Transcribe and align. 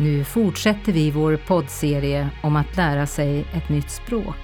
Nu 0.00 0.24
fortsätter 0.24 0.92
vi 0.92 1.10
vår 1.10 1.36
poddserie 1.36 2.28
om 2.42 2.56
att 2.56 2.76
lära 2.76 3.06
sig 3.06 3.44
ett 3.54 3.68
nytt 3.68 3.90
språk. 3.90 4.36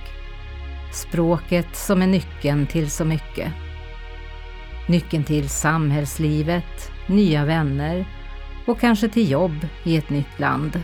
Språket 0.92 1.76
som 1.76 2.02
är 2.02 2.06
nyckeln 2.06 2.66
till 2.66 2.90
så 2.90 3.04
mycket. 3.04 3.52
Nyckeln 4.88 5.24
till 5.24 5.48
samhällslivet, 5.48 6.90
nya 7.06 7.44
vänner 7.44 8.06
och 8.66 8.80
kanske 8.80 9.08
till 9.08 9.30
jobb 9.30 9.66
i 9.84 9.96
ett 9.96 10.10
nytt 10.10 10.38
land. 10.38 10.80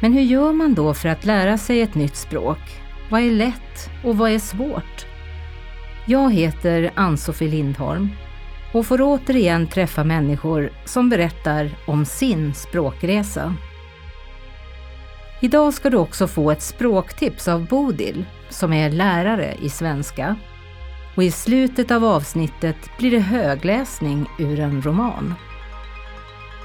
Men 0.00 0.12
hur 0.12 0.22
gör 0.22 0.52
man 0.52 0.74
då 0.74 0.94
för 0.94 1.08
att 1.08 1.24
lära 1.24 1.58
sig 1.58 1.82
ett 1.82 1.94
nytt 1.94 2.16
språk? 2.16 2.80
Vad 3.10 3.20
är 3.20 3.30
lätt 3.30 3.90
och 4.04 4.18
vad 4.18 4.30
är 4.30 4.38
svårt? 4.38 5.06
Jag 6.06 6.32
heter 6.32 6.90
Ann-Sofie 6.94 7.50
Lindholm 7.50 8.08
och 8.72 8.86
får 8.86 9.00
återigen 9.02 9.66
träffa 9.66 10.04
människor 10.04 10.72
som 10.84 11.08
berättar 11.08 11.70
om 11.86 12.04
sin 12.04 12.54
språkresa. 12.54 13.54
Idag 15.40 15.74
ska 15.74 15.90
du 15.90 15.96
också 15.96 16.26
få 16.26 16.50
ett 16.50 16.62
språktips 16.62 17.48
av 17.48 17.66
Bodil 17.66 18.24
som 18.48 18.72
är 18.72 18.90
lärare 18.90 19.54
i 19.62 19.68
svenska. 19.68 20.36
Och 21.16 21.24
i 21.24 21.30
slutet 21.30 21.90
av 21.90 22.04
avsnittet 22.04 22.76
blir 22.98 23.10
det 23.10 23.20
högläsning 23.20 24.26
ur 24.38 24.60
en 24.60 24.82
roman. 24.82 25.34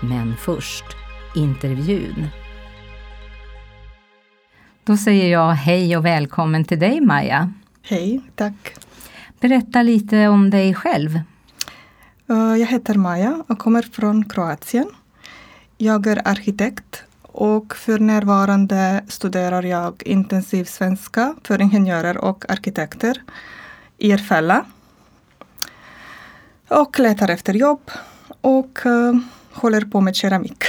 Men 0.01 0.35
först 0.37 0.85
intervjun. 1.35 2.27
Då 4.83 4.97
säger 4.97 5.31
jag 5.31 5.51
hej 5.51 5.97
och 5.97 6.05
välkommen 6.05 6.65
till 6.65 6.79
dig 6.79 7.01
Maja. 7.01 7.53
Hej, 7.81 8.21
tack. 8.35 8.75
Berätta 9.39 9.81
lite 9.81 10.27
om 10.27 10.49
dig 10.49 10.73
själv. 10.73 11.19
Eh, 12.33 12.55
jag 12.55 12.67
heter 12.67 12.95
Maja 12.95 13.43
och 13.47 13.59
kommer 13.59 13.81
från 13.81 14.25
Kroatien. 14.25 14.89
Jag 15.77 16.07
är 16.07 16.27
arkitekt 16.27 17.03
och 17.21 17.75
för 17.75 17.99
närvarande 17.99 19.03
studerar 19.07 19.63
jag 19.63 20.03
intensiv 20.05 20.65
svenska 20.65 21.35
för 21.43 21.61
ingenjörer 21.61 22.17
och 22.17 22.49
arkitekter 22.49 23.21
i 23.97 24.09
Järfälla. 24.09 24.65
Och 26.67 26.99
letar 26.99 27.29
efter 27.29 27.53
jobb 27.53 27.91
och 28.41 28.79
uh, 28.85 29.13
håller 29.51 29.81
på 29.81 30.01
med 30.01 30.15
keramik. 30.15 30.63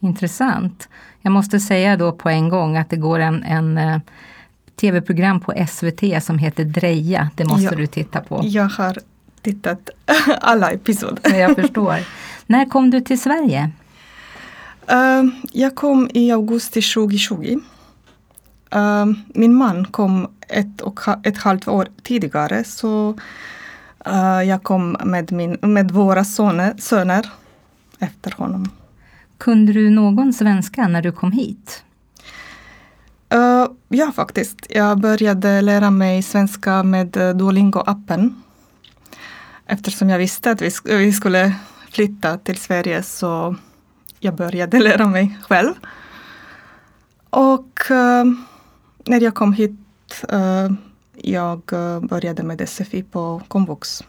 Intressant. 0.00 0.88
Jag 1.20 1.32
måste 1.32 1.60
säga 1.60 1.96
då 1.96 2.12
på 2.12 2.28
en 2.28 2.48
gång 2.48 2.76
att 2.76 2.90
det 2.90 2.96
går 2.96 3.18
en, 3.18 3.42
en 3.42 3.78
uh, 3.78 3.98
tv-program 4.76 5.40
på 5.40 5.66
SVT 5.68 6.22
som 6.22 6.38
heter 6.38 6.64
Dreja. 6.64 7.30
Det 7.34 7.44
måste 7.44 7.64
ja, 7.64 7.70
du 7.70 7.86
titta 7.86 8.20
på. 8.20 8.40
Jag 8.44 8.68
har 8.68 8.98
tittat 9.44 9.90
alla 10.40 10.70
episoder. 10.70 11.34
Jag 11.34 11.54
förstår. 11.56 11.96
När 12.46 12.64
kom 12.64 12.90
du 12.90 13.00
till 13.00 13.20
Sverige? 13.20 13.70
Uh, 14.92 15.32
jag 15.52 15.74
kom 15.74 16.10
i 16.14 16.32
augusti 16.32 16.82
2020. 16.82 17.60
Uh, 18.74 19.06
min 19.34 19.54
man 19.54 19.84
kom 19.84 20.28
ett 20.48 20.80
och 20.80 21.00
ett 21.26 21.38
halvt 21.38 21.68
år 21.68 21.88
tidigare 22.02 22.64
så 22.64 23.18
uh, 24.08 24.42
jag 24.42 24.62
kom 24.62 24.96
med, 25.04 25.32
min, 25.32 25.56
med 25.60 25.90
våra 25.90 26.24
söner, 26.24 26.74
söner 26.78 27.26
efter 27.98 28.32
honom. 28.32 28.70
Kunde 29.38 29.72
du 29.72 29.90
någon 29.90 30.32
svenska 30.32 30.88
när 30.88 31.02
du 31.02 31.12
kom 31.12 31.32
hit? 31.32 31.82
Uh, 33.34 33.66
ja, 33.88 34.12
faktiskt. 34.12 34.66
Jag 34.70 35.00
började 35.00 35.60
lära 35.60 35.90
mig 35.90 36.22
svenska 36.22 36.82
med 36.82 37.16
Duolingo-appen. 37.16 38.43
Eftersom 39.66 40.10
jag 40.10 40.18
visste 40.18 40.50
att 40.50 40.62
vi, 40.62 40.70
vi 40.84 41.12
skulle 41.12 41.54
flytta 41.90 42.38
till 42.38 42.56
Sverige 42.56 43.02
så 43.02 43.56
jag 44.20 44.34
började 44.34 44.78
lära 44.78 45.06
mig 45.06 45.38
själv. 45.48 45.74
Och 47.30 47.80
uh, 47.90 48.24
när 49.04 49.20
jag 49.20 49.34
kom 49.34 49.52
hit 49.52 49.78
uh, 50.32 50.72
jag 51.16 51.62
började 52.02 52.42
med 52.42 52.68
SFI 52.68 53.02
på 53.02 53.42
komvux. 53.48 54.02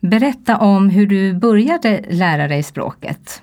Berätta 0.00 0.58
om 0.58 0.88
hur 0.88 1.06
du 1.06 1.34
började 1.34 2.04
lära 2.10 2.48
dig 2.48 2.62
språket. 2.62 3.42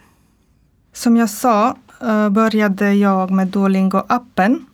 Som 0.94 1.17
jag 1.17 1.29
sa 1.29 1.75
började 2.31 2.94
jag 2.94 3.31
med 3.31 3.47
Duolingo-appen 3.47 4.66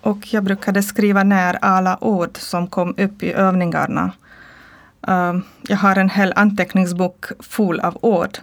och 0.00 0.34
jag 0.34 0.44
brukade 0.44 0.82
skriva 0.82 1.22
ner 1.22 1.58
alla 1.62 2.04
ord 2.04 2.38
som 2.38 2.66
kom 2.66 2.94
upp 2.98 3.22
i 3.22 3.32
övningarna. 3.32 4.12
Ehm, 5.06 5.42
jag 5.62 5.76
har 5.76 5.96
en 5.96 6.10
hel 6.10 6.32
anteckningsbok 6.36 7.26
full 7.40 7.80
av 7.80 7.98
ord 8.00 8.38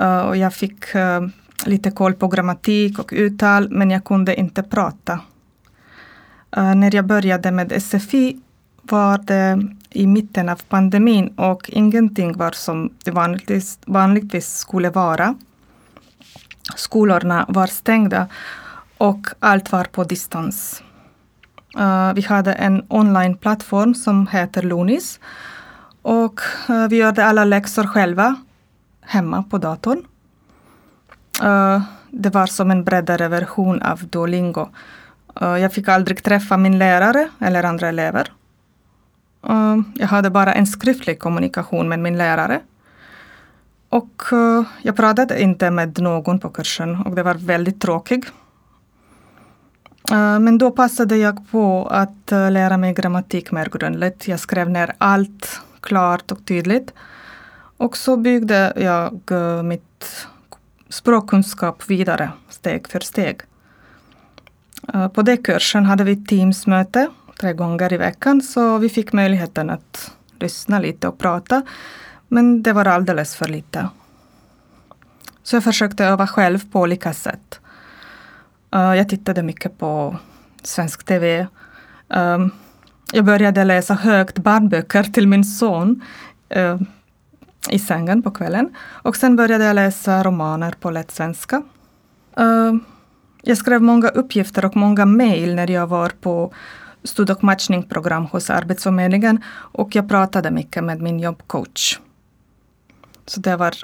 Uh, 0.00 0.20
och 0.20 0.36
jag 0.36 0.54
fick 0.54 0.94
uh, 0.94 1.28
lite 1.66 1.90
koll 1.90 2.14
på 2.14 2.28
grammatik 2.28 2.98
och 2.98 3.10
uttal, 3.12 3.70
men 3.70 3.90
jag 3.90 4.04
kunde 4.04 4.34
inte 4.34 4.62
prata. 4.62 5.20
Uh, 6.58 6.74
när 6.74 6.94
jag 6.94 7.06
började 7.06 7.50
med 7.50 7.82
SFI 7.82 8.40
var 8.82 9.18
det 9.18 9.68
i 9.90 10.06
mitten 10.06 10.48
av 10.48 10.60
pandemin 10.68 11.28
och 11.28 11.70
ingenting 11.70 12.36
var 12.36 12.50
som 12.50 12.92
det 13.04 13.10
vanligtvis, 13.10 13.78
vanligtvis 13.86 14.56
skulle 14.56 14.90
vara. 14.90 15.34
Skolorna 16.76 17.44
var 17.48 17.66
stängda 17.66 18.26
och 18.98 19.26
allt 19.38 19.72
var 19.72 19.84
på 19.84 20.04
distans. 20.04 20.82
Uh, 21.78 22.12
vi 22.14 22.22
hade 22.22 22.52
en 22.52 22.82
onlineplattform 22.88 23.94
som 23.94 24.26
heter 24.26 24.62
Lunis 24.62 25.20
och 26.02 26.40
eh, 26.68 26.88
vi 26.88 27.02
gjorde 27.02 27.24
alla 27.24 27.44
läxor 27.44 27.84
själva 27.86 28.36
hemma 29.00 29.42
på 29.42 29.58
datorn. 29.58 30.04
Eh, 31.42 31.82
det 32.10 32.30
var 32.30 32.46
som 32.46 32.70
en 32.70 32.84
bredare 32.84 33.28
version 33.28 33.82
av 33.82 34.08
Duolingo. 34.08 34.68
Eh, 35.40 35.56
jag 35.56 35.72
fick 35.72 35.88
aldrig 35.88 36.22
träffa 36.22 36.56
min 36.56 36.78
lärare 36.78 37.28
eller 37.38 37.64
andra 37.64 37.88
elever. 37.88 38.32
Jag 39.94 40.06
hade 40.08 40.30
bara 40.30 40.54
en 40.54 40.66
skriftlig 40.66 41.18
kommunikation 41.18 41.88
med 41.88 41.98
min 41.98 42.18
lärare. 42.18 42.60
Och 43.88 44.22
jag 44.82 44.96
pratade 44.96 45.42
inte 45.42 45.70
med 45.70 45.98
någon 45.98 46.38
på 46.38 46.48
kursen 46.48 47.02
och 47.06 47.14
det 47.14 47.22
var 47.22 47.34
väldigt 47.34 47.80
tråkigt. 47.80 48.32
Men 50.40 50.58
då 50.58 50.70
passade 50.70 51.16
jag 51.16 51.50
på 51.50 51.88
att 51.90 52.30
lära 52.30 52.76
mig 52.76 52.94
grammatik 52.94 53.50
mer 53.50 53.68
grundligt. 53.68 54.28
Jag 54.28 54.40
skrev 54.40 54.70
ner 54.70 54.94
allt 54.98 55.60
klart 55.80 56.32
och 56.32 56.46
tydligt. 56.46 56.94
Och 57.76 57.96
så 57.96 58.16
byggde 58.16 58.72
jag 58.76 59.20
eh, 59.30 59.62
mitt 59.62 60.26
språkkunskap 60.88 61.90
vidare 61.90 62.30
steg 62.48 62.88
för 62.88 63.00
steg. 63.00 63.40
Eh, 64.94 65.08
på 65.08 65.22
den 65.22 65.36
kursen 65.42 65.84
hade 65.84 66.04
vi 66.04 66.24
Teamsmöte 66.24 67.08
tre 67.40 67.52
gånger 67.52 67.92
i 67.92 67.96
veckan 67.96 68.42
så 68.42 68.78
vi 68.78 68.88
fick 68.88 69.12
möjligheten 69.12 69.70
att 69.70 70.12
lyssna 70.40 70.78
lite 70.78 71.08
och 71.08 71.18
prata. 71.18 71.62
Men 72.28 72.62
det 72.62 72.72
var 72.72 72.84
alldeles 72.84 73.36
för 73.36 73.48
lite. 73.48 73.88
Så 75.42 75.56
jag 75.56 75.64
försökte 75.64 76.04
öva 76.04 76.26
själv 76.26 76.70
på 76.72 76.80
olika 76.80 77.12
sätt. 77.12 77.60
Eh, 78.74 78.94
jag 78.94 79.08
tittade 79.08 79.42
mycket 79.42 79.78
på 79.78 80.16
svensk 80.62 81.04
TV. 81.04 81.46
Ehm, 82.08 82.50
jag 83.12 83.24
började 83.24 83.64
läsa 83.64 83.94
högt 83.94 84.38
barnböcker 84.38 85.02
till 85.02 85.28
min 85.28 85.44
son 85.44 86.02
eh, 86.48 86.78
i 87.70 87.78
sängen 87.78 88.22
på 88.22 88.30
kvällen. 88.30 88.74
Och 88.86 89.16
sen 89.16 89.36
började 89.36 89.64
jag 89.64 89.74
läsa 89.74 90.22
romaner 90.22 90.74
på 90.80 90.90
lätt 90.90 91.10
svenska. 91.10 91.62
Eh, 92.36 92.74
jag 93.42 93.58
skrev 93.58 93.82
många 93.82 94.08
uppgifter 94.08 94.64
och 94.64 94.76
många 94.76 95.06
mejl 95.06 95.54
när 95.54 95.70
jag 95.70 95.86
var 95.86 96.12
på 96.20 96.52
stud 97.04 97.30
och 97.30 97.44
matchningsprogram 97.44 98.24
hos 98.24 98.50
Arbetsförmedlingen 98.50 99.44
och 99.50 99.94
jag 99.96 100.08
pratade 100.08 100.50
mycket 100.50 100.84
med 100.84 101.00
min 101.00 101.20
jobbcoach. 101.20 101.98
Så 103.26 103.40
det 103.40 103.56
var 103.56 103.74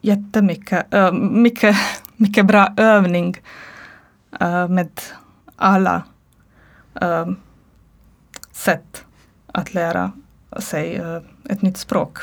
jättemycket 0.00 0.94
äh, 0.94 1.12
mycket, 1.12 1.76
mycket 2.16 2.46
bra 2.46 2.74
övning 2.76 3.36
äh, 4.40 4.68
med 4.68 5.00
alla 5.56 6.02
äh, 7.00 7.26
sätt 8.64 9.04
att 9.46 9.74
lära 9.74 10.12
sig 10.58 11.02
ett 11.48 11.62
nytt 11.62 11.76
språk. 11.76 12.18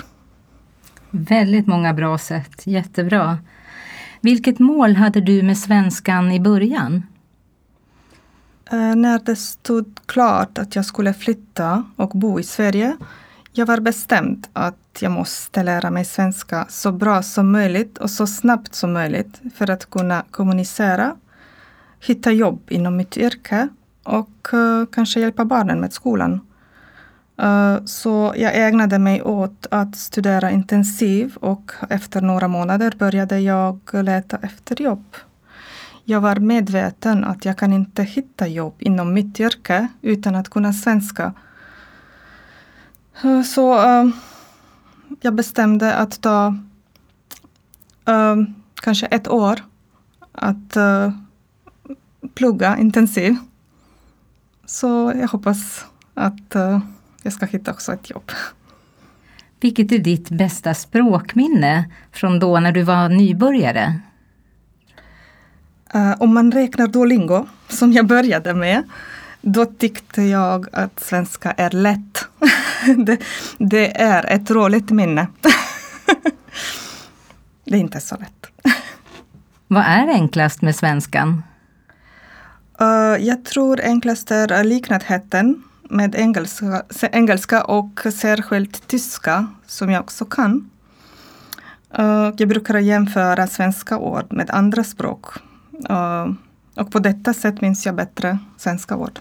Väldigt 1.10 1.68
många 1.68 1.94
bra 1.94 2.18
sätt, 2.18 2.68
jättebra. 2.68 3.38
Vilket 4.22 4.60
mål 4.60 4.96
hade 4.96 5.22
du 5.22 5.44
med 5.44 5.58
svenskan 5.58 6.32
i 6.32 6.40
början? 6.40 7.04
Uh, 8.74 8.96
när 8.96 9.20
det 9.26 9.36
stod 9.36 10.00
klart 10.06 10.58
att 10.58 10.76
jag 10.76 10.86
skulle 10.86 11.14
flytta 11.14 11.84
och 11.96 12.10
bo 12.10 12.40
i 12.40 12.44
Sverige, 12.44 12.98
jag 13.52 13.66
var 13.66 13.80
bestämd 13.80 14.48
att 14.54 14.98
jag 15.00 15.12
måste 15.12 15.64
lära 15.64 15.92
mig 15.92 16.06
svenska 16.06 16.66
så 16.70 16.92
bra 16.92 17.24
som 17.24 17.52
möjligt 17.52 17.98
och 17.98 18.10
så 18.10 18.28
snabbt 18.28 18.76
som 18.76 18.94
möjligt 18.94 19.42
för 19.56 19.70
att 19.70 19.90
kunna 19.90 20.24
kommunicera, 20.32 21.16
hitta 22.00 22.32
jobb 22.32 22.62
inom 22.70 22.98
mitt 22.98 23.18
yrke 23.18 23.68
och 24.10 24.54
eh, 24.54 24.86
kanske 24.92 25.20
hjälpa 25.20 25.46
barnen 25.46 25.80
med 25.80 25.94
skolan. 25.94 26.42
Eh, 27.38 27.78
så 27.86 28.34
jag 28.38 28.68
ägnade 28.68 29.00
mig 29.00 29.22
åt 29.22 29.68
att 29.72 29.96
studera 29.96 30.52
intensiv 30.52 31.36
och 31.36 31.72
efter 31.90 32.22
några 32.22 32.48
månader 32.48 32.94
började 32.98 33.40
jag 33.40 33.80
leta 33.94 34.38
efter 34.38 34.82
jobb. 34.82 35.16
Jag 36.04 36.22
var 36.22 36.36
medveten 36.36 37.24
att 37.24 37.46
jag 37.46 37.58
kan 37.58 37.74
inte 37.74 38.04
hitta 38.04 38.48
jobb 38.48 38.76
inom 38.80 39.14
mitt 39.14 39.40
yrke 39.40 39.88
utan 40.02 40.36
att 40.36 40.50
kunna 40.50 40.74
svenska. 40.74 41.34
Eh, 43.24 43.42
så 43.42 43.80
jag 45.22 45.36
bestämde 45.36 45.96
att 45.96 46.22
ta 46.22 46.56
kanske 48.82 49.06
ett 49.06 49.28
år 49.28 49.60
att 50.32 50.78
plugga 52.36 52.78
intensivt 52.78 53.49
så 54.70 55.14
jag 55.16 55.28
hoppas 55.28 55.86
att 56.14 56.56
uh, 56.56 56.80
jag 57.24 57.34
ska 57.34 57.46
hitta 57.46 57.72
också 57.72 57.94
ett 57.94 58.10
jobb. 58.10 58.32
Vilket 59.60 59.92
är 59.92 60.00
ditt 60.00 60.30
bästa 60.30 60.74
språkminne 60.74 61.90
från 62.12 62.40
då 62.40 62.60
när 62.60 62.72
du 62.72 62.84
var 62.84 63.10
nybörjare? 63.10 64.00
Uh, 65.96 66.22
om 66.22 66.34
man 66.34 66.52
räknar 66.52 66.88
Duolingo, 66.88 67.46
som 67.68 67.94
jag 67.94 68.08
började 68.08 68.54
med, 68.54 68.84
då 69.42 69.66
tyckte 69.66 70.22
jag 70.22 70.68
att 70.74 71.00
svenska 71.00 71.52
är 71.52 71.70
lätt. 71.70 72.28
det, 73.06 73.18
det, 73.58 74.02
är 74.02 74.26
ett 74.26 74.52
roligt 74.52 74.90
minne. 74.90 75.28
det 77.64 77.76
är 77.76 77.80
inte 77.80 78.00
så 78.00 78.18
lätt. 78.18 78.46
Vad 79.68 79.84
är 79.84 80.08
enklast 80.08 80.62
med 80.62 80.76
svenskan? 80.76 81.44
Uh, 82.82 83.26
jag 83.26 83.46
tror 83.46 83.82
enklast 83.82 84.32
är 84.32 84.64
liknättheten 84.64 85.64
med 85.84 86.16
engelska, 86.16 86.84
engelska 87.02 87.64
och 87.64 88.00
särskilt 88.14 88.88
tyska, 88.88 89.48
som 89.66 89.90
jag 89.90 90.02
också 90.04 90.26
kan. 90.26 90.70
Uh, 92.00 92.34
jag 92.38 92.50
brukar 92.50 92.78
jämföra 92.78 93.48
svenska 93.48 93.98
ord 93.98 94.26
med 94.30 94.50
andra 94.50 94.84
språk. 94.84 95.26
Uh, 95.90 96.32
och 96.76 96.92
på 96.92 97.00
detta 97.00 97.34
sätt 97.34 97.62
minns 97.62 97.86
jag 97.86 97.96
bättre 97.96 98.38
svenska 98.58 98.96
ord. 98.96 99.20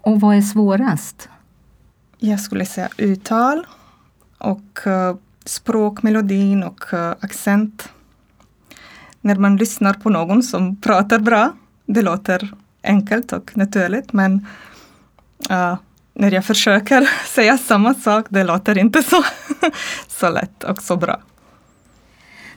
Och 0.00 0.20
vad 0.20 0.36
är 0.36 0.42
svårast? 0.42 1.28
Jag 2.18 2.40
skulle 2.40 2.66
säga 2.66 2.88
uttal 2.96 3.66
och 4.38 4.80
språkmelodin 5.44 6.62
och 6.62 6.84
accent. 7.20 7.88
När 9.20 9.36
man 9.36 9.56
lyssnar 9.56 9.94
på 9.94 10.10
någon 10.10 10.42
som 10.42 10.76
pratar 10.76 11.18
bra 11.18 11.52
det 11.86 12.02
låter 12.02 12.52
enkelt 12.82 13.32
och 13.32 13.56
naturligt 13.56 14.12
men 14.12 14.46
uh, 15.50 15.74
när 16.14 16.30
jag 16.30 16.44
försöker 16.44 17.08
säga 17.34 17.58
samma 17.58 17.94
sak, 17.94 18.26
det 18.28 18.44
låter 18.44 18.78
inte 18.78 19.02
så, 19.02 19.24
så 20.08 20.30
lätt 20.30 20.64
och 20.64 20.82
så 20.82 20.96
bra. 20.96 21.20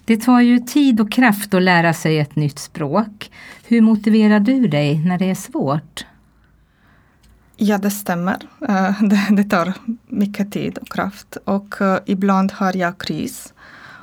Det 0.05 0.17
tar 0.17 0.39
ju 0.39 0.59
tid 0.59 1.01
och 1.01 1.11
kraft 1.11 1.53
att 1.53 1.61
lära 1.61 1.93
sig 1.93 2.19
ett 2.19 2.35
nytt 2.35 2.59
språk. 2.59 3.31
Hur 3.67 3.81
motiverar 3.81 4.39
du 4.39 4.67
dig 4.67 4.99
när 5.05 5.17
det 5.17 5.29
är 5.29 5.35
svårt? 5.35 6.05
Ja, 7.57 7.77
det 7.77 7.91
stämmer. 7.91 8.37
Uh, 8.69 9.03
det, 9.31 9.43
tar 9.43 9.73
mycket 10.07 10.51
tid 10.51 10.77
och 10.77 10.91
kraft 10.91 11.37
och 11.45 11.81
uh, 11.81 11.97
ibland 12.05 12.51
har 12.51 12.77
jag 12.77 12.97
kris 12.97 13.53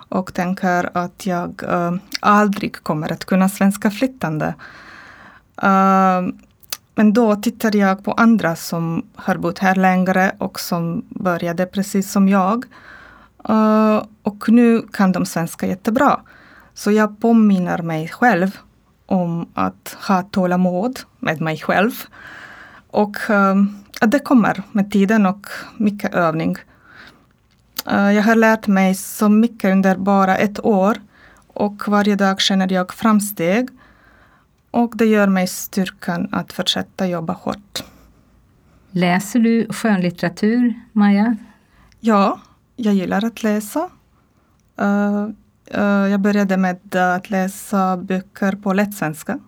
och 0.08 0.34
tänker 0.34 0.90
att 0.99 1.26
jag 1.26 1.62
uh, 1.62 1.94
aldrig 2.20 2.73
kommer 2.73 3.12
att 3.12 3.25
kunna 3.25 3.49
svenska 3.49 3.90
flyttande. 3.90 4.55
Ehm, 5.62 6.38
men 6.94 7.12
då 7.12 7.37
tittade 7.37 7.79
jag 7.79 8.05
på 8.05 8.12
andra 8.12 8.56
som 8.56 9.06
har 9.14 9.37
bott 9.37 9.58
här 9.58 9.75
längre 9.75 10.32
och 10.38 10.61
som 10.61 11.05
började 11.08 11.67
precis 11.67 12.12
som 12.12 12.29
jag. 12.29 12.64
Uh, 13.50 14.03
och 14.23 14.49
nu 14.49 14.82
kan 14.93 15.12
de 15.12 15.26
svenska 15.26 15.67
jättebra. 15.67 16.20
Så 16.75 16.91
jag 16.91 17.20
påminner 17.20 17.82
mig 17.82 18.08
själv 18.08 18.58
om 19.06 19.49
att 19.55 19.97
ha 20.08 20.23
tålamod 20.23 21.00
med 21.19 21.41
mig 21.41 21.59
själv. 21.59 21.93
Och 22.91 23.17
uh, 23.31 23.55
att 24.00 24.11
det 24.11 24.19
kommer 24.19 24.62
med 24.73 24.91
tiden 24.91 25.26
och 25.26 25.47
mycket 25.76 26.14
övning. 26.14 26.56
Uh, 27.93 28.12
jag 28.12 28.23
har 28.23 28.35
lärt 28.35 28.67
mig 28.67 28.94
så 28.94 29.29
mycket 29.29 29.73
under 29.73 29.97
bara 29.97 30.37
ett 30.37 30.64
år 30.64 30.97
och 31.47 31.88
varje 31.88 32.17
dag 32.17 32.41
känner 32.41 32.73
jag 32.73 32.94
framsteg. 32.94 33.69
Och 34.76 34.93
det 34.96 35.06
gör 35.06 35.28
mig 35.28 35.46
styrkan 35.46 36.28
att 36.32 36.52
fortsätta 36.52 37.06
jobba 37.06 37.32
hårt. 37.32 37.84
Läser 38.90 39.40
du 39.40 39.67
skönlitteratur, 39.73 40.75
Maja? 40.93 41.37
Ja, 42.00 42.40
jag 42.76 42.94
gillar 42.94 43.25
att 43.25 43.43
läsa. 43.43 43.88
Uh, 44.81 45.28
uh, 45.76 46.08
jag 46.11 46.20
började 46.20 46.56
med 46.56 46.96
att 46.96 47.31
läsa 47.31 47.96
böcker 47.96 48.52
på 48.52 48.73
lättsvenska. 48.73 49.38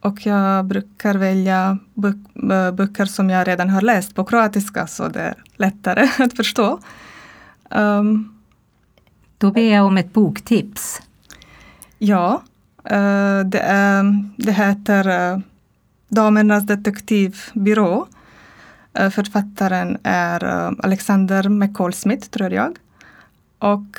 Och 0.00 0.26
jag 0.26 0.64
brukar 0.64 1.14
välja 1.14 1.78
böcker 2.72 3.04
som 3.04 3.30
jag 3.30 3.48
redan 3.48 3.70
har 3.70 3.82
läst 3.82 4.14
på 4.14 4.24
kroatiska 4.24 4.86
så 4.86 5.08
det 5.08 5.20
är 5.20 5.42
lättare 5.56 6.08
att 6.24 6.36
förstå. 6.36 6.80
Um, 7.70 8.40
Då 9.38 9.50
ber 9.50 9.74
jag 9.74 9.86
om 9.86 9.96
ett 9.96 10.12
boktips. 10.12 11.02
Ja, 11.98 12.42
Eh, 12.84 13.40
det, 13.40 13.60
är, 13.60 14.28
det 14.36 14.52
heter 14.52 15.08
eh, 15.08 15.38
Damernas 16.08 16.66
detektivbyrå. 16.66 18.06
Eh, 18.94 19.10
författaren 19.10 19.98
är 20.02 20.44
Alexander 20.84 21.48
McCall 21.48 21.92
Smith, 21.92 22.28
tror 22.28 22.52
jag. 22.52 22.76
Och 23.58 23.98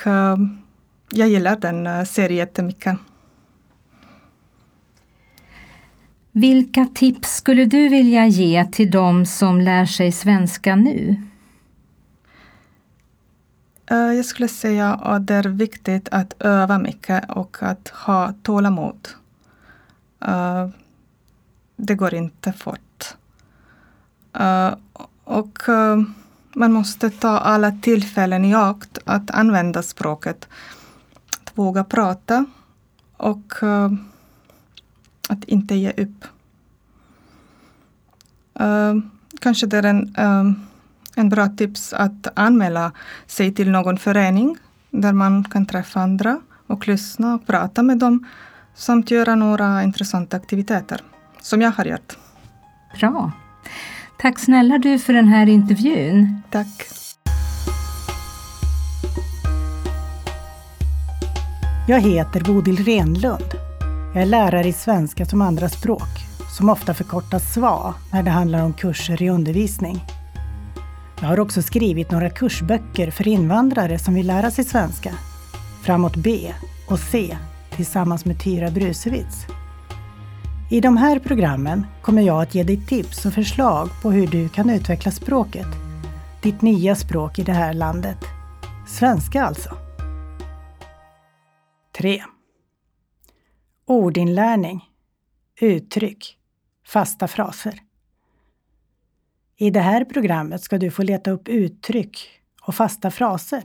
jag 1.10 1.30
gillar 1.30 1.56
den 1.56 2.06
serien 2.06 2.38
jättemycket. 2.38 2.98
Vilka 6.32 6.86
tips 6.94 7.36
skulle 7.36 7.66
du 7.66 7.90
vilja 7.90 8.28
ge 8.28 8.66
till 8.66 8.92
de 8.92 9.26
som 9.26 9.62
lär 9.62 9.86
sig 9.86 10.12
svenska 10.12 10.76
nu? 10.76 11.18
Eh, 13.86 13.98
jag 13.98 14.26
skulle 14.26 14.48
säga 14.48 14.94
att 14.94 15.28
det 15.28 15.34
är 15.34 15.44
viktigt 15.44 16.10
att 16.12 16.34
öva 16.40 16.78
mycket 16.78 17.32
och 17.32 17.58
att 17.62 17.88
ha 17.88 18.34
tålamod. 18.44 19.08
Eh, 20.26 20.70
det 21.76 21.96
går 21.96 22.14
inte 22.14 22.54
fort. 22.54 23.16
Eh, 24.34 24.74
och 25.24 25.60
man 26.56 26.74
måste 26.74 27.10
ta 27.10 27.40
alla 27.40 27.72
tillfällen 27.72 28.46
i 28.46 28.56
akt 28.56 28.98
att 29.06 29.32
använda 29.32 29.84
språket. 29.84 30.48
Att 31.42 31.58
våga 31.58 31.84
prata 31.84 32.46
och 33.18 33.54
att 35.30 35.44
inte 35.44 35.76
ge 35.76 35.92
upp. 35.92 36.26
Kanske 39.40 39.68
det 39.68 39.78
är 39.78 39.84
en 39.84 40.16
en 41.16 41.30
bra 41.30 41.48
tips 41.48 41.94
att 41.94 42.28
anmäla 42.36 42.92
sig 43.28 43.54
till 43.54 43.72
någon 43.72 43.98
förening 43.98 44.58
där 44.92 45.14
man 45.14 45.44
kan 45.44 45.66
träffa 45.66 46.00
andra 46.00 46.42
och 46.68 46.88
lyssna 46.88 47.36
och 47.36 47.48
prata 47.48 47.84
med 47.84 47.98
dem 47.98 48.28
samt 48.76 49.12
göra 49.12 49.36
några 49.36 49.84
intressanta 49.84 50.38
aktiviteter, 50.38 51.02
som 51.42 51.62
jag 51.62 51.72
har 51.72 51.86
gjort. 51.86 52.18
Bra. 53.00 53.32
Tack 54.20 54.40
snälla 54.40 54.78
du 54.78 55.00
för 55.00 55.14
den 55.14 55.28
här 55.28 55.50
intervjun. 55.50 56.42
Tack. 56.52 56.88
Jag 61.88 62.00
heter 62.02 62.44
Bodil 62.44 62.86
Renlund. 62.86 63.54
Jag 64.14 64.22
är 64.22 64.26
lärare 64.26 64.68
i 64.68 64.74
svenska 64.74 65.26
som 65.26 65.42
andraspråk, 65.42 66.10
som 66.58 66.70
ofta 66.70 66.94
förkortas 66.94 67.54
SVA 67.54 67.94
när 68.12 68.24
det 68.24 68.32
handlar 68.32 68.64
om 68.64 68.74
kurser 68.74 69.24
i 69.24 69.30
undervisning. 69.30 70.00
Jag 71.24 71.30
har 71.30 71.40
också 71.40 71.62
skrivit 71.62 72.12
några 72.12 72.30
kursböcker 72.30 73.12
för 73.12 73.28
invandrare 73.28 74.00
som 74.00 74.14
vill 74.14 74.28
lära 74.28 74.52
sig 74.52 74.66
svenska. 74.66 75.14
Framåt 75.84 76.16
B 76.16 76.54
och 76.90 77.00
C 77.00 77.38
tillsammans 77.76 78.26
med 78.26 78.44
Tyra 78.44 78.72
Brusewitz. 78.72 79.46
I 80.72 80.82
de 80.82 80.98
här 80.98 81.20
programmen 81.20 81.86
kommer 82.02 82.22
jag 82.22 82.42
att 82.42 82.56
ge 82.56 82.64
dig 82.64 82.86
tips 82.86 83.26
och 83.26 83.34
förslag 83.34 83.90
på 84.02 84.12
hur 84.12 84.28
du 84.28 84.50
kan 84.50 84.70
utveckla 84.70 85.12
språket. 85.12 85.68
Ditt 86.42 86.62
nya 86.62 86.96
språk 86.96 87.40
i 87.40 87.44
det 87.44 87.54
här 87.54 87.74
landet. 87.74 88.20
Svenska 88.88 89.44
alltså. 89.44 89.78
3. 91.98 92.24
Ordinlärning. 93.88 94.82
Uttryck. 95.62 96.38
Fasta 96.88 97.28
fraser. 97.28 97.80
I 99.58 99.70
det 99.70 99.80
här 99.80 100.06
programmet 100.06 100.64
ska 100.64 100.78
du 100.78 100.92
få 100.92 101.04
leta 101.04 101.32
upp 101.32 101.50
uttryck 101.50 102.30
och 102.62 102.76
fasta 102.76 103.12
fraser. 103.12 103.64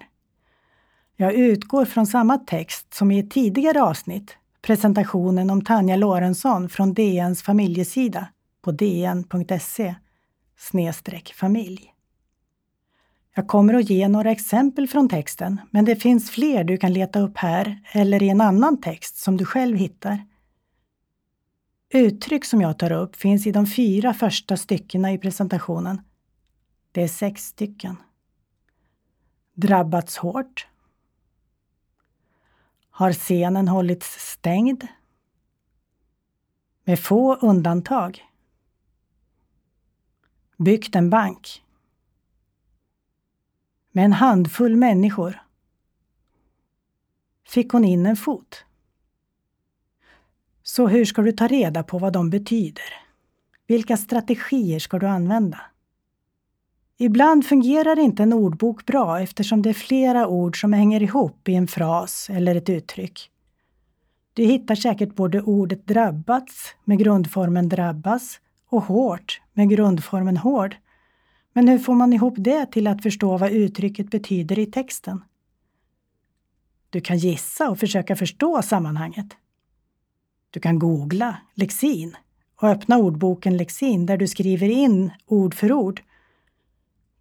Jag 1.16 1.34
utgår 1.34 1.84
från 1.84 2.06
samma 2.06 2.38
text 2.38 2.94
som 2.94 3.10
i 3.10 3.18
ett 3.18 3.30
tidigare 3.30 3.82
avsnitt, 3.82 4.36
presentationen 4.62 5.50
om 5.50 5.64
Tanja 5.64 5.96
Lorentzon 5.96 6.68
från 6.68 6.94
DNs 6.94 7.42
familjesida 7.42 8.28
på 8.62 8.70
dn.se 8.70 9.94
familj. 11.34 11.92
Jag 13.34 13.48
kommer 13.48 13.74
att 13.74 13.90
ge 13.90 14.08
några 14.08 14.30
exempel 14.30 14.88
från 14.88 15.08
texten, 15.08 15.60
men 15.70 15.84
det 15.84 15.96
finns 15.96 16.30
fler 16.30 16.64
du 16.64 16.76
kan 16.76 16.92
leta 16.92 17.20
upp 17.20 17.36
här 17.36 17.82
eller 17.92 18.22
i 18.22 18.28
en 18.28 18.40
annan 18.40 18.80
text 18.80 19.16
som 19.16 19.36
du 19.36 19.44
själv 19.44 19.76
hittar. 19.76 20.27
Uttryck 21.90 22.44
som 22.44 22.60
jag 22.60 22.78
tar 22.78 22.92
upp 22.92 23.16
finns 23.16 23.46
i 23.46 23.52
de 23.52 23.66
fyra 23.66 24.14
första 24.14 24.56
styckena 24.56 25.12
i 25.12 25.18
presentationen. 25.18 26.02
Det 26.92 27.02
är 27.02 27.08
sex 27.08 27.46
stycken. 27.46 27.96
Drabbats 29.54 30.16
hårt. 30.16 30.66
Har 32.90 33.12
scenen 33.12 33.68
hållits 33.68 34.32
stängd? 34.32 34.86
Med 36.84 37.00
få 37.00 37.34
undantag. 37.34 38.24
Byggt 40.56 40.96
en 40.96 41.10
bank. 41.10 41.64
Med 43.92 44.04
en 44.04 44.12
handfull 44.12 44.76
människor. 44.76 45.42
Fick 47.46 47.72
hon 47.72 47.84
in 47.84 48.06
en 48.06 48.16
fot. 48.16 48.64
Så 50.68 50.86
hur 50.86 51.04
ska 51.04 51.22
du 51.22 51.32
ta 51.32 51.46
reda 51.46 51.82
på 51.82 51.98
vad 51.98 52.12
de 52.12 52.30
betyder? 52.30 52.84
Vilka 53.66 53.96
strategier 53.96 54.78
ska 54.78 54.98
du 54.98 55.06
använda? 55.06 55.60
Ibland 56.98 57.46
fungerar 57.46 57.98
inte 57.98 58.22
en 58.22 58.32
ordbok 58.32 58.86
bra 58.86 59.20
eftersom 59.20 59.62
det 59.62 59.68
är 59.68 59.74
flera 59.74 60.26
ord 60.26 60.60
som 60.60 60.72
hänger 60.72 61.02
ihop 61.02 61.48
i 61.48 61.54
en 61.54 61.66
fras 61.66 62.30
eller 62.30 62.54
ett 62.54 62.68
uttryck. 62.68 63.30
Du 64.32 64.44
hittar 64.44 64.74
säkert 64.74 65.14
både 65.14 65.42
ordet 65.42 65.86
drabbats 65.86 66.74
med 66.84 66.98
grundformen 66.98 67.68
drabbas 67.68 68.40
och 68.68 68.82
hårt 68.82 69.40
med 69.52 69.70
grundformen 69.70 70.36
hård. 70.36 70.76
Men 71.52 71.68
hur 71.68 71.78
får 71.78 71.94
man 71.94 72.12
ihop 72.12 72.34
det 72.36 72.66
till 72.72 72.86
att 72.86 73.02
förstå 73.02 73.36
vad 73.36 73.50
uttrycket 73.50 74.10
betyder 74.10 74.58
i 74.58 74.66
texten? 74.66 75.24
Du 76.90 77.00
kan 77.00 77.18
gissa 77.18 77.70
och 77.70 77.78
försöka 77.78 78.16
förstå 78.16 78.62
sammanhanget. 78.62 79.36
Du 80.50 80.60
kan 80.60 80.78
googla 80.78 81.38
lexin 81.54 82.16
och 82.60 82.68
öppna 82.68 82.98
ordboken 82.98 83.56
Lexin 83.56 84.06
där 84.06 84.16
du 84.16 84.28
skriver 84.28 84.68
in 84.68 85.10
ord 85.26 85.54
för 85.54 85.72
ord. 85.72 86.02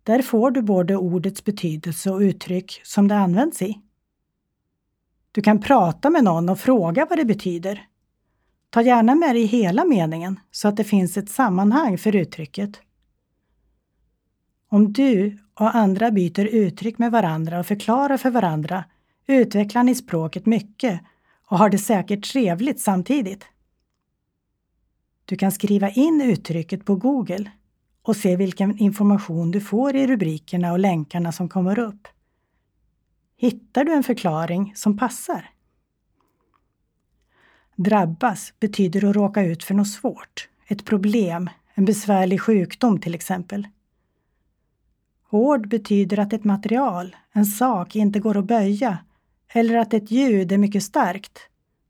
Där 0.03 0.21
får 0.21 0.51
du 0.51 0.61
både 0.61 0.97
ordets 0.97 1.43
betydelse 1.43 2.11
och 2.11 2.19
uttryck 2.19 2.81
som 2.83 3.07
det 3.07 3.15
används 3.15 3.61
i. 3.61 3.81
Du 5.31 5.41
kan 5.41 5.61
prata 5.61 6.09
med 6.09 6.23
någon 6.23 6.49
och 6.49 6.59
fråga 6.59 7.05
vad 7.09 7.19
det 7.19 7.25
betyder. 7.25 7.87
Ta 8.69 8.81
gärna 8.81 9.15
med 9.15 9.35
dig 9.35 9.45
hela 9.45 9.85
meningen 9.85 10.39
så 10.51 10.67
att 10.67 10.77
det 10.77 10.83
finns 10.83 11.17
ett 11.17 11.29
sammanhang 11.29 11.97
för 11.97 12.15
uttrycket. 12.15 12.81
Om 14.69 14.93
du 14.93 15.37
och 15.53 15.75
andra 15.75 16.11
byter 16.11 16.45
uttryck 16.45 16.97
med 16.97 17.11
varandra 17.11 17.59
och 17.59 17.65
förklarar 17.65 18.17
för 18.17 18.29
varandra 18.29 18.83
utvecklar 19.27 19.83
ni 19.83 19.95
språket 19.95 20.45
mycket 20.45 21.01
och 21.47 21.57
har 21.57 21.69
det 21.69 21.77
säkert 21.77 22.31
trevligt 22.31 22.79
samtidigt. 22.79 23.45
Du 25.25 25.35
kan 25.35 25.51
skriva 25.51 25.89
in 25.89 26.21
uttrycket 26.21 26.85
på 26.85 26.95
Google 26.95 27.51
och 28.01 28.15
se 28.15 28.35
vilken 28.35 28.77
information 28.77 29.51
du 29.51 29.61
får 29.61 29.95
i 29.95 30.07
rubrikerna 30.07 30.71
och 30.71 30.79
länkarna 30.79 31.31
som 31.31 31.49
kommer 31.49 31.79
upp. 31.79 32.07
Hittar 33.37 33.83
du 33.83 33.93
en 33.93 34.03
förklaring 34.03 34.73
som 34.75 34.97
passar? 34.97 35.49
Drabbas 37.75 38.53
betyder 38.59 39.09
att 39.09 39.15
råka 39.15 39.41
ut 39.41 39.63
för 39.63 39.73
något 39.73 39.87
svårt, 39.89 40.49
ett 40.67 40.85
problem, 40.85 41.49
en 41.73 41.85
besvärlig 41.85 42.41
sjukdom 42.41 42.99
till 42.99 43.15
exempel. 43.15 43.67
Hård 45.23 45.67
betyder 45.67 46.19
att 46.19 46.33
ett 46.33 46.43
material, 46.43 47.15
en 47.31 47.45
sak, 47.45 47.95
inte 47.95 48.19
går 48.19 48.37
att 48.37 48.45
böja 48.45 48.97
eller 49.53 49.77
att 49.77 49.93
ett 49.93 50.11
ljud 50.11 50.51
är 50.51 50.57
mycket 50.57 50.83
starkt, 50.83 51.39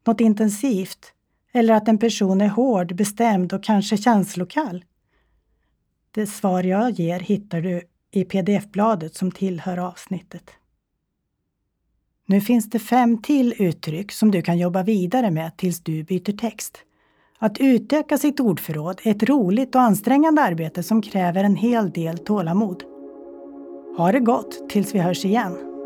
något 0.06 0.22
intensivt, 0.22 1.14
eller 1.52 1.74
att 1.74 1.88
en 1.88 1.98
person 1.98 2.42
är 2.42 2.48
hård, 2.48 2.96
bestämd 2.96 3.54
och 3.54 3.64
kanske 3.64 3.98
känslokall. 3.98 4.86
Det 6.12 6.28
svar 6.28 6.64
jag 6.64 6.92
ger 6.92 7.20
hittar 7.20 7.62
du 7.62 7.82
i 8.12 8.24
pdf-bladet 8.24 9.16
som 9.16 9.32
tillhör 9.32 9.78
avsnittet. 9.78 10.52
Nu 12.26 12.42
finns 12.42 12.70
det 12.70 12.80
fem 12.80 13.22
till 13.22 13.54
uttryck 13.58 14.12
som 14.12 14.32
du 14.32 14.42
kan 14.42 14.58
jobba 14.58 14.84
vidare 14.84 15.32
med 15.32 15.58
tills 15.58 15.80
du 15.80 16.04
byter 16.04 16.38
text. 16.38 16.78
Att 17.40 17.58
utöka 17.58 18.18
sitt 18.18 18.40
ordförråd 18.40 19.02
är 19.04 19.12
ett 19.12 19.24
roligt 19.24 19.76
och 19.76 19.82
ansträngande 19.82 20.42
arbete 20.42 20.84
som 20.84 21.02
kräver 21.02 21.44
en 21.44 21.56
hel 21.56 21.90
del 21.92 22.18
tålamod. 22.18 22.84
Ha 23.98 24.12
det 24.12 24.20
gott 24.20 24.70
tills 24.70 24.96
vi 24.96 25.00
hörs 25.00 25.26
igen! 25.26 25.77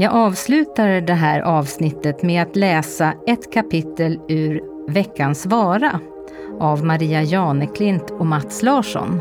Jag 0.00 0.12
avslutar 0.12 1.00
det 1.00 1.14
här 1.14 1.40
avsnittet 1.40 2.22
med 2.22 2.42
att 2.42 2.56
läsa 2.56 3.14
ett 3.26 3.52
kapitel 3.52 4.20
ur 4.28 4.62
Veckans 4.88 5.46
vara 5.46 6.00
av 6.60 6.84
Maria 6.84 7.22
Janeklint 7.22 8.10
och 8.10 8.26
Mats 8.26 8.62
Larsson. 8.62 9.20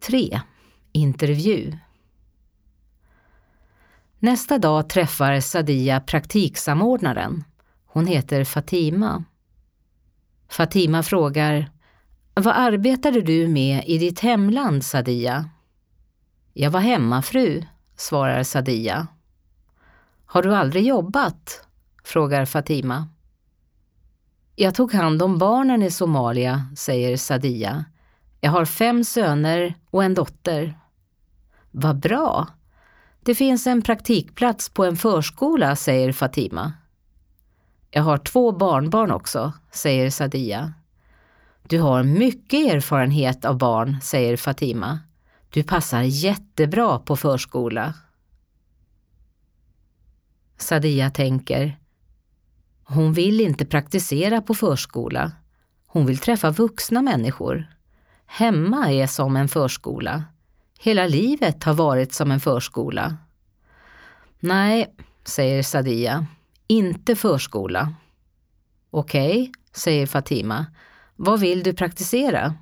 Tre. 0.00 0.40
Intervju 0.92 1.72
Nästa 4.18 4.58
dag 4.58 4.88
träffar 4.88 5.40
Sadia 5.40 6.00
praktiksamordnaren. 6.00 7.44
Hon 7.86 8.06
heter 8.06 8.44
Fatima. 8.44 9.24
Fatima 10.48 11.02
frågar 11.02 11.71
vad 12.34 12.54
arbetade 12.56 13.20
du 13.20 13.48
med 13.48 13.84
i 13.86 13.98
ditt 13.98 14.20
hemland, 14.20 14.84
Sadia? 14.84 15.50
Jag 16.52 16.70
var 16.70 16.80
hemmafru, 16.80 17.62
svarar 17.96 18.42
Sadia. 18.42 19.06
Har 20.26 20.42
du 20.42 20.54
aldrig 20.54 20.86
jobbat? 20.86 21.66
frågar 22.04 22.44
Fatima. 22.44 23.08
Jag 24.56 24.74
tog 24.74 24.92
hand 24.92 25.22
om 25.22 25.38
barnen 25.38 25.82
i 25.82 25.90
Somalia, 25.90 26.66
säger 26.76 27.16
Sadia. 27.16 27.84
Jag 28.40 28.50
har 28.50 28.64
fem 28.64 29.04
söner 29.04 29.74
och 29.90 30.04
en 30.04 30.14
dotter. 30.14 30.78
Vad 31.70 32.00
bra! 32.00 32.48
Det 33.20 33.34
finns 33.34 33.66
en 33.66 33.82
praktikplats 33.82 34.68
på 34.68 34.84
en 34.84 34.96
förskola, 34.96 35.76
säger 35.76 36.12
Fatima. 36.12 36.72
Jag 37.90 38.02
har 38.02 38.18
två 38.18 38.52
barnbarn 38.52 39.10
också, 39.10 39.52
säger 39.70 40.10
Sadia. 40.10 40.72
Du 41.62 41.80
har 41.80 42.02
mycket 42.02 42.74
erfarenhet 42.74 43.44
av 43.44 43.58
barn, 43.58 44.00
säger 44.02 44.36
Fatima. 44.36 44.98
Du 45.50 45.62
passar 45.62 46.02
jättebra 46.02 46.98
på 46.98 47.16
förskola. 47.16 47.94
Sadia 50.58 51.10
tänker. 51.10 51.78
Hon 52.84 53.12
vill 53.12 53.40
inte 53.40 53.66
praktisera 53.66 54.42
på 54.42 54.54
förskola. 54.54 55.32
Hon 55.86 56.06
vill 56.06 56.18
träffa 56.18 56.50
vuxna 56.50 57.02
människor. 57.02 57.66
Hemma 58.26 58.92
är 58.92 59.06
som 59.06 59.36
en 59.36 59.48
förskola. 59.48 60.24
Hela 60.78 61.06
livet 61.06 61.64
har 61.64 61.74
varit 61.74 62.12
som 62.12 62.30
en 62.30 62.40
förskola. 62.40 63.16
Nej, 64.40 64.94
säger 65.24 65.62
Sadia. 65.62 66.26
Inte 66.66 67.16
förskola. 67.16 67.94
Okej, 68.90 69.40
okay, 69.40 69.52
säger 69.72 70.06
Fatima. 70.06 70.66
Vad 71.16 71.40
vill 71.40 71.62
du 71.62 71.72
praktisera? 71.72 72.54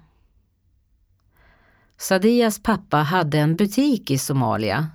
Sadias 1.98 2.62
pappa 2.62 2.96
hade 2.96 3.38
en 3.38 3.56
butik 3.56 4.10
i 4.10 4.18
Somalia. 4.18 4.88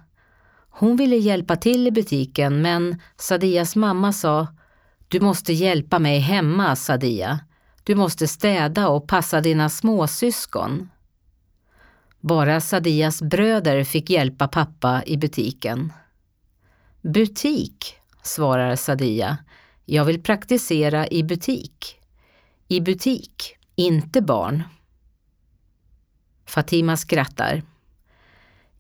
Hon 0.69 0.95
ville 0.95 1.15
hjälpa 1.15 1.55
till 1.55 1.87
i 1.87 1.91
butiken 1.91 2.61
men 2.61 3.01
Sadias 3.17 3.75
mamma 3.75 4.13
sa 4.13 4.47
Du 5.07 5.19
måste 5.19 5.53
hjälpa 5.53 5.99
mig 5.99 6.19
hemma, 6.19 6.75
Sadia. 6.75 7.39
Du 7.83 7.95
måste 7.95 8.27
städa 8.27 8.87
och 8.87 9.07
passa 9.07 9.41
dina 9.41 9.69
småsyskon. 9.69 10.89
Bara 12.19 12.61
Sadias 12.61 13.21
bröder 13.21 13.83
fick 13.83 14.09
hjälpa 14.09 14.47
pappa 14.47 15.03
i 15.05 15.17
butiken. 15.17 15.93
Butik, 17.01 17.95
svarar 18.23 18.75
Sadia. 18.75 19.37
Jag 19.85 20.05
vill 20.05 20.23
praktisera 20.23 21.07
i 21.07 21.23
butik. 21.23 21.99
I 22.67 22.81
butik, 22.81 23.57
inte 23.75 24.21
barn. 24.21 24.63
Fatima 26.45 26.97
skrattar. 26.97 27.63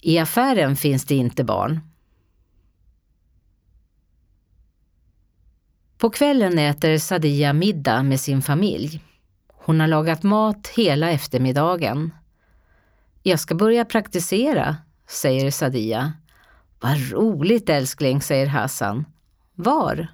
I 0.01 0.19
affären 0.19 0.75
finns 0.75 1.05
det 1.05 1.15
inte 1.15 1.43
barn. 1.43 1.79
På 5.97 6.09
kvällen 6.09 6.59
äter 6.59 6.97
Sadia 6.97 7.53
middag 7.53 8.03
med 8.03 8.19
sin 8.19 8.41
familj. 8.41 9.03
Hon 9.47 9.79
har 9.79 9.87
lagat 9.87 10.23
mat 10.23 10.67
hela 10.67 11.11
eftermiddagen. 11.11 12.13
Jag 13.23 13.39
ska 13.39 13.55
börja 13.55 13.85
praktisera, 13.85 14.77
säger 15.07 15.51
Sadia. 15.51 16.13
Vad 16.79 17.11
roligt 17.11 17.69
älskling, 17.69 18.21
säger 18.21 18.47
Hassan. 18.47 19.05
Var? 19.55 20.07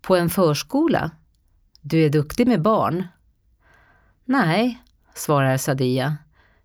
På 0.00 0.16
en 0.16 0.30
förskola. 0.30 1.10
Du 1.90 2.04
är 2.04 2.10
duktig 2.10 2.46
med 2.46 2.62
barn. 2.62 3.06
Nej, 4.24 4.82
svarar 5.14 5.56
Sadia. 5.56 6.16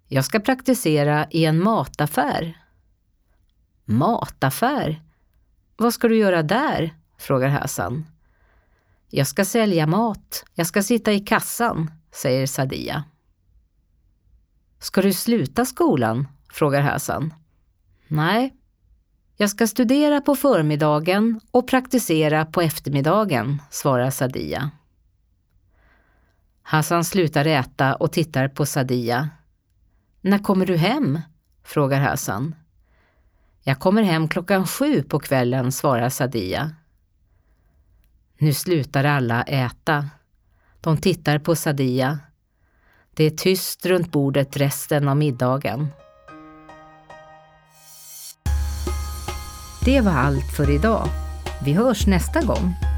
Jag 0.08 0.26
ska 0.26 0.40
praktisera 0.40 1.28
i 1.32 1.46
en 1.46 1.64
mataffär. 1.64 2.58
Mataffär? 3.86 5.04
Vad 5.78 5.94
ska 5.94 6.08
du 6.08 6.18
göra 6.18 6.44
där? 6.44 6.96
frågar 7.18 7.48
Hassan. 7.48 8.06
Jag 9.10 9.28
ska 9.28 9.46
sälja 9.46 9.88
mat. 9.88 10.46
Jag 10.54 10.68
ska 10.68 10.84
sitta 10.84 11.14
i 11.14 11.20
kassan, 11.20 11.92
säger 12.12 12.48
Sadia. 12.48 13.04
Ska 14.80 15.02
du 15.02 15.14
sluta 15.14 15.66
skolan? 15.66 16.28
frågar 16.52 16.82
Hassan. 16.82 17.34
Nej. 18.08 18.54
Jag 19.38 19.50
ska 19.50 19.68
studera 19.68 20.22
på 20.22 20.36
förmiddagen 20.36 21.40
och 21.52 21.68
praktisera 21.68 22.46
på 22.46 22.62
eftermiddagen, 22.62 23.62
svarar 23.70 24.10
Sadia. 24.10 24.72
Hassan 26.64 27.04
slutar 27.04 27.46
äta 27.46 27.96
och 27.96 28.12
tittar 28.12 28.48
på 28.48 28.66
Sadia. 28.66 29.30
När 30.22 30.40
kommer 30.40 30.66
du 30.66 30.78
hem? 30.78 31.20
frågar 31.64 32.00
Hassan. 32.00 32.56
Jag 33.62 33.80
kommer 33.80 34.04
hem 34.04 34.28
klockan 34.28 34.68
sju 34.68 35.04
på 35.04 35.20
kvällen, 35.20 35.72
svarar 35.72 36.10
Sadia. 36.10 36.72
Nu 38.38 38.54
slutar 38.54 39.04
alla 39.04 39.44
äta. 39.44 40.10
De 40.82 40.98
tittar 40.98 41.40
på 41.40 41.56
Sadia. 41.56 42.20
Det 43.14 43.24
är 43.24 43.30
tyst 43.30 43.86
runt 43.86 44.12
bordet 44.12 44.58
resten 44.58 45.08
av 45.08 45.18
middagen. 45.18 45.88
Det 49.86 50.02
var 50.02 50.12
allt 50.12 50.52
för 50.58 50.70
idag. 50.70 51.08
Vi 51.66 51.74
hörs 51.74 52.08
nästa 52.08 52.42
gång. 52.42 52.93